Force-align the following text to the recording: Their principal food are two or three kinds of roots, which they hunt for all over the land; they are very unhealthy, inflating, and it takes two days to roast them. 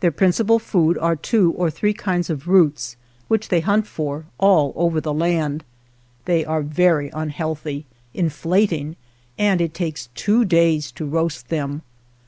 Their 0.00 0.10
principal 0.10 0.58
food 0.58 0.98
are 0.98 1.14
two 1.14 1.52
or 1.52 1.70
three 1.70 1.92
kinds 1.94 2.28
of 2.28 2.48
roots, 2.48 2.96
which 3.28 3.48
they 3.48 3.60
hunt 3.60 3.86
for 3.86 4.24
all 4.38 4.72
over 4.74 5.00
the 5.00 5.14
land; 5.14 5.62
they 6.24 6.44
are 6.44 6.62
very 6.62 7.10
unhealthy, 7.10 7.86
inflating, 8.12 8.96
and 9.38 9.60
it 9.60 9.72
takes 9.72 10.08
two 10.16 10.44
days 10.44 10.90
to 10.90 11.04
roast 11.06 11.48
them. 11.48 11.82